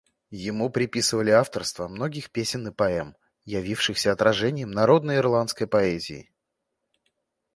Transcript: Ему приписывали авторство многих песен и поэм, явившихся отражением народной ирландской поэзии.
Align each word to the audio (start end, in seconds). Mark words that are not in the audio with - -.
Ему 0.43 0.71
приписывали 0.71 1.29
авторство 1.29 1.87
многих 1.87 2.31
песен 2.31 2.67
и 2.67 2.71
поэм, 2.71 3.15
явившихся 3.45 4.11
отражением 4.11 4.71
народной 4.71 5.17
ирландской 5.17 5.67
поэзии. 5.67 6.33